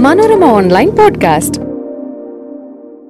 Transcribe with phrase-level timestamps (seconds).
[0.00, 1.60] Manorama online podcast.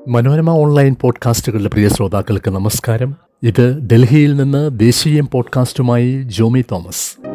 [0.09, 3.17] Manorama online പോഡ്കാസ്റ്റുകളുടെ പ്രിയ ശ്രോതാക്കൾക്ക് നമസ്കാരം.
[3.43, 7.29] ഇത് ഡൽഹിയിൽ നിന്ന് ദേശീയം പോഡ്കാസ്റ്റുമായി ജോമി തോമസ്.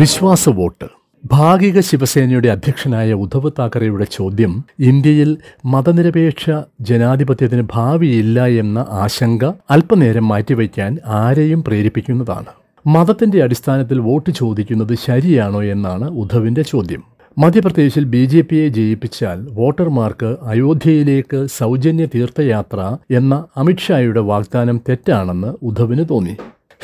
[0.00, 0.84] വിശ്വാസ വോട്ട്.
[1.32, 6.50] ഭാഗിക ശിവസേനയുടെ അധ്യക്ഷനായ ഉദ്ധവ് താക്കറെയുടെ ചോദ്യം ഇന്ത്യയിൽ മതനിരപേക്ഷ
[6.80, 12.65] ജനാധിപത്യത്തിന് ഭാവിയില്ല എന്ന ആശങ്ക അല്പനേരം മാറ്റിവെക്കാൻ ആരെയും പ്രേരിപ്പിക്കുന്നതാണ്.
[12.86, 17.02] മതത്തിന്റെ അടിസ്ഥാനത്തിൽ വോട്ട് ചോദിക്കുന്നത് ശരിയാണോ എന്നാണ് ഉദ്ധവിന്റെ ചോദ്യം.
[17.38, 26.34] മധ്യപ്രദേശിൽ ബി ജെ പിയെ ജയിപ്പിച്ചാൽ വോട്ടർമാർക്ക് അയോധ്യയിലേക്ക് സൗജന്യ തീർത്ഥയാത്ര എന്ന അമിത്ഷായുടെ വാഗ്ദാനം തെറ്റാണെന്ന് ഉദ്ധവിന് തോന്നി.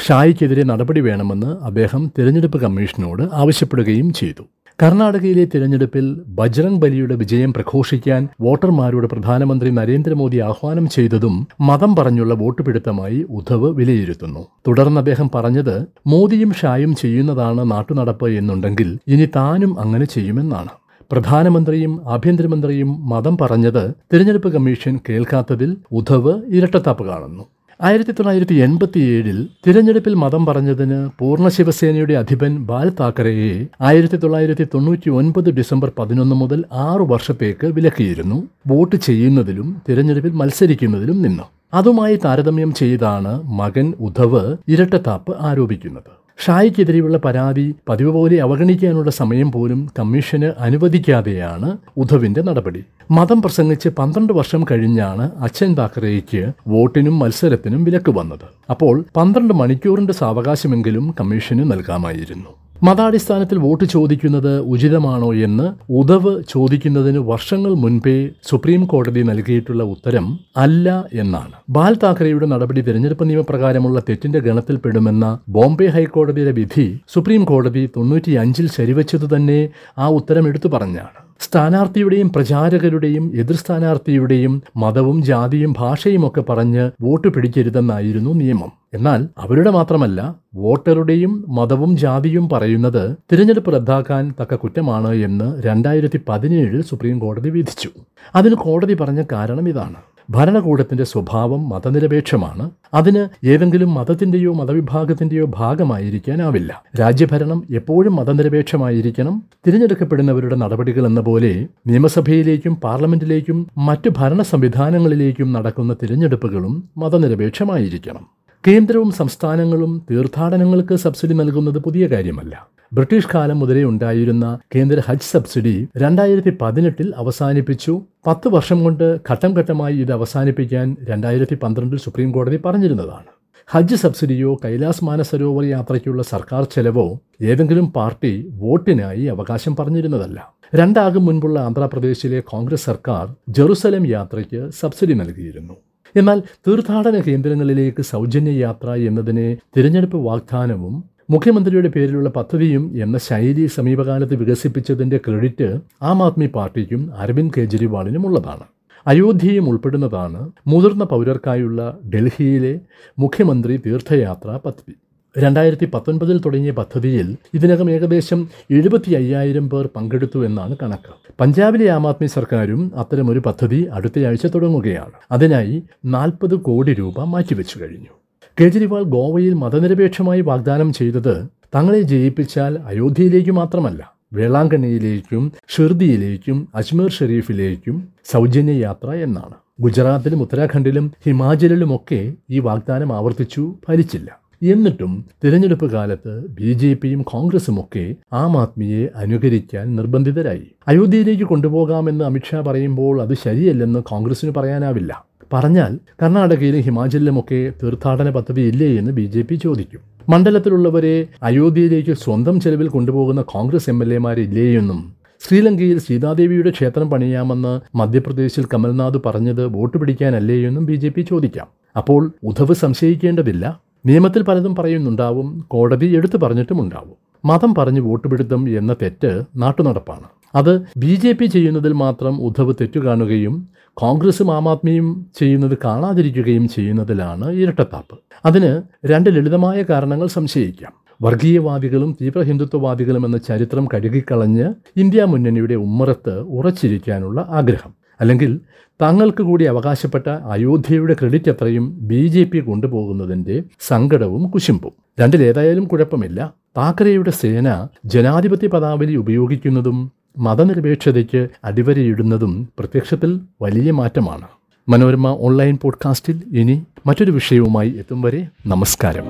[0.06, 4.42] ഷായ്ക്കെതിരെ നടപടി വേണമെന്ന് അദ്ദേഹം തിരഞ്ഞെടുപ്പ് കമ്മീഷനോട് ആവശ്യപ്പെടുകയും ചെയ്തു.
[4.82, 6.06] കർണാടകയിലെ തിരഞ്ഞെടുപ്പിൽ
[6.38, 11.34] ബജ്രംഗ് ബലിയുടെ വിജയം പ്രഘോഷിക്കാൻ വോട്ടർമാരോട് പ്രധാനമന്ത്രി നരേന്ദ്രമോദി ആഹ്വാനം ചെയ്തതും
[11.68, 14.42] മതം പറഞ്ഞുള്ള വോട്ട് പിടുത്തമായി ഉദ്ധവ് വിലയിരുത്തുന്നു.
[14.68, 20.72] തുടർന്ന് അദ്ദേഹം പറഞ്ഞത് മോദിയും ഷായും ചെയ്യുന്നതാണ് നാട്ടുനടപ്പ് എന്നുണ്ടെങ്കിൽ ഇനി താനും അങ്ങനെ ചെയ്യുമെന്നാണ്.
[21.10, 27.44] പ്രധാനമന്ത്രിയും ആഭ്യന്തരമന്ത്രിയും മതം പറഞ്ഞത് തിരഞ്ഞെടുപ്പ് കമ്മീഷൻ കേൾക്കാത്തതിൽ ഉദ്ധവ് ഇരട്ടത്താപ്പ് കാണുന്നു.
[27.83, 35.11] ആയിരത്തി തൊള്ളായിരത്തി എൺപത്തി ഏഴിൽ തിരഞ്ഞെടുപ്പിൽ മതം പറഞ്ഞതിന് പൂർണ ശിവസേനയുടെ അധിപൻ ബാൽ താക്കറെയെ ആയിരത്തി തൊള്ളായിരത്തി തൊണ്ണൂറ്റി
[35.11, 38.48] ഒൻപത് ഡിസംബർ പതിനൊന്ന് മുതൽ ആറു വർഷത്തേക്ക് വിലക്കിയിരുന്നു.
[38.66, 41.42] വോട്ട് ചെയ്യുന്നതിലും തിരഞ്ഞെടുപ്പിൽ മത്സരിക്കുന്നതിലും നിന്നു.
[41.74, 46.22] അതുമായി താരതമ്യം ചെയ്താണ് മകൻ ഉദ്ധവ് ഇരട്ടത്താപ്പ് ആരോപിക്കുന്നത്.
[46.45, 52.83] ഷായ്ക്കെതിരെയുള്ള പരാതി പതിവ് പോലെ അവഗണിക്കാനുള്ള സമയം പോലും കമ്മീഷന് അനുവദിക്കാതെയാണ് ഉദ്ധവിന്റെ നടപടി.
[53.11, 58.47] മതം പ്രസംഗിച്ച് പന്ത്രണ്ട് വർഷം കഴിഞ്ഞാണ് അച്ഛൻ താക്കറേക്ക് വോട്ടിനും മത്സരത്തിനും വിലക്ക് വന്നത്.
[58.70, 62.51] അപ്പോൾ പന്ത്രണ്ട് മണിക്കൂറിന്റെ സാവകാശമെങ്കിലും കമ്മീഷന് നൽകാമായിരുന്നു.
[62.86, 65.66] മതാടിസ്ഥാനത്തിൽ വോട്ട് ചോദിക്കുന്നത് ഉചിതമാണോ എന്ന്
[66.00, 68.14] ഉദവ് ചോദിക്കുന്നതിന് വർഷങ്ങൾ മുൻപേ
[68.48, 70.27] സുപ്രീം കോടതി നൽകിയിട്ടുള്ള ഉത്തരം
[70.64, 70.89] അല്ല
[71.22, 71.55] എന്നാണ്.
[71.77, 79.61] ബാൽ താക്കറെയുടെ നടപടി തിരഞ്ഞെടുപ്പ് നിയമപ്രകാരമുള്ള തെറ്റിന്റെ ഗണത്തിൽപ്പെടുമെന്ന ബോംബെ ഹൈക്കോടതിയുടെ വിധി സുപ്രീം കോടതി തൊണ്ണൂറ്റിയഞ്ചിൽ ശരിവച്ചതു തന്നെ
[79.98, 81.22] ആ ഉത്തരം എടുത്തു പറഞ്ഞാണ്.
[81.43, 88.73] സ്ഥാനാർത്ഥിയുടെയും പ്രചാരകരുടെയും എതിർ സ്ഥാനാർത്ഥിയുടെയും മതവും ജാതിയും ഭാഷയും ഒക്കെ പറഞ്ഞ് വോട്ട് പിടിക്കരുതെന്നായിരുന്നു നിയമം.
[88.95, 90.20] എന്നാൽ അവരുടെ മാത്രമല്ല
[90.55, 97.89] വോട്ടറുടെയും മതവും ജാതിയും പറയുന്നത് തിരഞ്ഞെടുപ്പ് റദ്ദാക്കാൻ തക്ക കുറ്റമാണ് എന്ന് രണ്ടായിരത്തി പതിനേഴിൽ സുപ്രീം കോടതി വിധിച്ചു.
[98.35, 100.01] അതിന് കോടതി പറഞ്ഞ കാരണം ഇതാണ്.
[100.30, 102.70] ഭരണകൂടത്തിന്റെ സ്വഭാവം മതനിരപേക്ഷമാണ്.
[102.94, 106.83] അതിന് ഏതെങ്കിലും മതത്തിന്റെയോ മതവിഭാഗത്തിന്റെയോ ഭാഗമായിരിക്കാനാവില്ല.
[107.00, 109.42] രാജ്യഭരണം എപ്പോഴും മതനിരപേക്ഷമായിരിക്കണം.
[109.66, 118.27] തിരഞ്ഞെടുക്കപ്പെടുന്നവരുടെ നടപടികൾ എന്ന പോലെ നിയമസഭയിലേക്കും പാർലമെന്റിലേക്കും മറ്റു ഭരണ സംവിധാനങ്ങളിലേക്കും നടക്കുന്ന തിരഞ്ഞെടുപ്പുകളും മതനിരപേക്ഷമായിരിക്കണം.
[118.68, 122.68] കേന്ദ്രവും സംസ്ഥാനങ്ങളും തീർത്ഥാടനങ്ങൾക്ക് സബ്സിഡി നൽകുന്നത് പുതിയ കാര്യമല്ല.
[122.92, 128.03] ബ്രിട്ടീഷ് കാലം മുതലേ ഉണ്ടായിരുന്ന കേന്ദ്ര ഹജ്ജ് സബ്സിഡി രണ്ടായിരത്തി പതിനെട്ടിൽ അവസാനിപ്പിച്ചു.
[128.26, 133.31] പത്ത് വർഷം കൊണ്ട് ഘട്ടം ഘട്ടമായി ഇത് അവസാനിപ്പിക്കാൻ രണ്ടായിരത്തി പന്ത്രണ്ടിൽ സുപ്രീം കോടതി പറഞ്ഞിരുന്നതാണ്.
[133.69, 137.06] ഹജ്ജ് സബ്സിഡിയോ കൈലാസ് മാനസരോവർ യാത്രയ്ക്കുള്ള സർക്കാർ ചെലവോ
[137.43, 140.38] ഏതെങ്കിലും പാർട്ടി വോട്ടിനായി അവകാശം പറഞ്ഞിരുന്നതല്ല.
[140.75, 145.75] രണ്ടാകും മുൻപുള്ള ആന്ധ്രാപ്രദേശിലെ കോൺഗ്രസ് സർക്കാർ ജെറുസലം യാത്രയ്ക്ക് സബ്സിഡി നൽകിയിരുന്നു.
[146.17, 155.20] എന്നാൽ തീർത്ഥാടന കേന്ദ്രങ്ങളിലേക്ക് സൗജന്യ യാത്ര എന്നതിനെ തിരഞ്ഞെടുപ്പ് വാഗ്ദാനവും മുഖ്യമന്ത്രിയുടെ പേരിലുള്ള പദ്ധതിയും എന്ന ശൈലി സമീപകാലത്ത് വികസിപ്പിച്ചതിന്റെ
[155.26, 158.64] ക്രെഡിറ്റ് ആം ആദ്മി പാർട്ടിക്കും അരവിന്ദ് കെജ്രിവാളിനും ഉള്ളതാണ്.
[159.06, 162.81] അയോധ്യയും ഉൾപ്പെടുന്നതാണ് മുതിർന്ന പൗരർക്കായുള്ള ഡൽഹിയിലെ
[163.19, 164.94] മുഖ്യമന്ത്രി തീർത്ഥയാത്ര പദ്ധതി.
[165.38, 171.14] രണ്ടായിരത്തി പത്തൊൻപതിൽ തുടങ്ങിയ പദ്ധതിയിൽ ഇതിനകം ഏകദേശം എഴുപത്തി അയ്യായിരം പേർ പങ്കെടുത്തു എന്നാണ് കണക്ക്.
[171.40, 175.12] പഞ്ചാബിലെ ആം ആദ്മി സർക്കാരും അത്തരമൊരു പദ്ധതി അടുത്തയാഴ്ച തുടങ്ങുകയാണ്.
[175.31, 178.21] അതിനായി നാൽപ്പത് കോടി രൂപ മാറ്റിവെച്ചു കഴിഞ്ഞു.
[178.61, 189.11] കേജ്രിവാൾ ഗോവയിൽ മതനിരപേക്ഷമായി വാഗ്ദാനം ചെയ്തത് തങ്ങളെ ജയിപ്പിച്ചാൽ അയോധ്യയിലേക്ക് മാത്രമല്ല വേളാങ്കണ്ണിയിലേക്കും ഷിർദിയിലേക്കും അജ്മീർ ഷെരീഫിലേക്കും സൗജന്യ യാത്ര
[189.11, 189.55] എന്നാണ്.
[189.81, 194.43] ഗുജറാത്തിലും ഉത്തരാഖണ്ഡിലും ഹിമാചലിലുമൊക്കെ ഈ വാഗ്ദാനം ആവർത്തിച്ചു ഫലിച്ചില്ല.
[194.62, 200.67] എന്നിട്ടും തിരഞ്ഞെടുപ്പ് കാലത്ത് ബി ജെ പിയും കോൺഗ്രസുമൊക്കെ ആം ആദ്മിയെ അനുകരിക്കാൻ നിർബന്ധിതരായി.
[200.88, 205.25] അയോധ്യയിലേക്ക് കൊണ്ടുപോകാമെന്ന് അമിത്ഷാ പറയുമ്പോൾ അത് ശരിയല്ലെന്ന് കോൺഗ്രസിന് പറയാനാവില്ല.
[205.52, 210.00] പറഞ്ഞാൽ കർണാടകയിലും ഹിമാചലിലുമൊക്കെ തീർത്ഥാടന പദ്ധതി ഇല്ലേ എന്ന് ബി ജെ പി ചോദിക്കും.
[210.29, 219.19] മണ്ഡലത്തിലുള്ളവരെ അയോധ്യയിലേക്ക് സ്വന്തം ചെലവിൽ കൊണ്ടുപോകുന്ന കോൺഗ്രസ് എം എൽ എമാരില്ലേയെന്നും ശ്രീലങ്കയിൽ സീതാദേവിയുടെ ക്ഷേത്രം പണിയാമെന്ന് മധ്യപ്രദേശിൽ കമൽനാഥ്
[219.26, 221.69] പറഞ്ഞത് വോട്ട് പിടിക്കാനല്ലേ എന്നും ബി ജെ പി ചോദിക്കാം.
[221.96, 223.81] അപ്പോൾ ഉദ്ധവ് സംശയിക്കേണ്ടതില്ല.
[224.06, 227.31] നിയമത്തിൽ പലതും പറയുന്നുണ്ടാവും കോടതി എടുത്തു പറഞ്ഞിട്ടുമുണ്ടാവും.
[227.44, 230.24] മതം പറഞ്ഞ് വോട്ട് പിടുത്തം എന്ന തെറ്റ് നാട്ടുനടപ്പാണ്.
[230.54, 237.50] അത് ബി ജെ പി ചെയ്യുന്നതിൽ മാത്രം ഉദ്ധവ് തെറ്റു കാണുകയും കോൺഗ്രസും ആം ആദ്മിയും ചെയ്യുന്നത് കാണാതിരിക്കുകയും ചെയ്യുന്നതിലാണ്
[237.50, 238.18] ഇരട്ടത്താപ്പ്.
[238.44, 240.92] അതിന് രണ്ട് ലളിതമായ കാരണങ്ങൾ സംശയിക്കാം.
[241.22, 247.94] വർഗീയവാദികളും തീവ്ര ഹിന്ദുത്വവാദികളും എന്ന ചരിത്രം കഴുകിക്കളഞ്ഞ് ഇന്ത്യ മുന്നണിയുടെ ഉമ്മറത്ത് ഉറച്ചിരിക്കാനുള്ള ആഗ്രഹം.
[248.20, 248.60] അല്ലെങ്കിൽ
[249.02, 254.92] തങ്ങൾക്ക് കൂടി അവകാശപ്പെട്ട അയോധ്യയുടെ ക്രെഡിറ്റ് അത്രയും ബി ജെ പി കൊണ്ടുപോകുന്നതിന്റെ സങ്കടവും കുശുമ്പും.
[255.20, 256.62] രണ്ടിലേതായാലും കുഴപ്പമില്ല.
[256.76, 264.46] താക്കറെയുടെ സേന ജനാധിപത്യ പദാവലി ഉപയോഗിക്കുന്നതും മതനിരപേക്ഷതയ്ക്ക് അടിവരയിടുന്നതും പ്രത്യക്ഷത്തിൽ വലിയ മാറ്റമാണ്.
[264.88, 269.24] മനോരമ ഓൺലൈൻ പോഡ്കാസ്റ്റിൽ ഇനി മറ്റൊരു വിഷയവുമായി എത്തും വരെ നമസ്കാരം.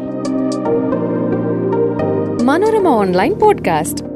[2.46, 4.11] Manorama online podcast